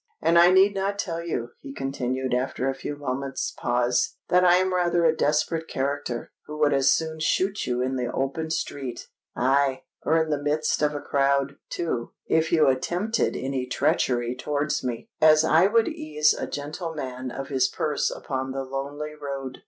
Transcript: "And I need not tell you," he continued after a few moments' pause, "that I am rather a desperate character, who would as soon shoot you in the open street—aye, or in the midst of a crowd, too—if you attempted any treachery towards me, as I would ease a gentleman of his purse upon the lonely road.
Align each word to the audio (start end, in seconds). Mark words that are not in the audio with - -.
"And 0.19 0.39
I 0.39 0.49
need 0.49 0.73
not 0.73 0.97
tell 0.97 1.23
you," 1.23 1.49
he 1.59 1.75
continued 1.75 2.33
after 2.33 2.67
a 2.67 2.73
few 2.73 2.95
moments' 2.95 3.51
pause, 3.55 4.15
"that 4.29 4.43
I 4.43 4.55
am 4.55 4.73
rather 4.73 5.05
a 5.05 5.15
desperate 5.15 5.67
character, 5.67 6.31
who 6.47 6.57
would 6.57 6.73
as 6.73 6.91
soon 6.91 7.19
shoot 7.19 7.67
you 7.67 7.83
in 7.83 7.97
the 7.97 8.11
open 8.11 8.49
street—aye, 8.49 9.83
or 10.03 10.17
in 10.19 10.31
the 10.31 10.41
midst 10.41 10.81
of 10.81 10.95
a 10.95 11.01
crowd, 11.01 11.57
too—if 11.69 12.51
you 12.51 12.65
attempted 12.67 13.35
any 13.35 13.67
treachery 13.67 14.35
towards 14.35 14.83
me, 14.83 15.07
as 15.21 15.43
I 15.45 15.67
would 15.67 15.87
ease 15.87 16.33
a 16.33 16.47
gentleman 16.47 17.29
of 17.29 17.49
his 17.49 17.67
purse 17.67 18.09
upon 18.09 18.53
the 18.53 18.63
lonely 18.63 19.13
road. 19.13 19.59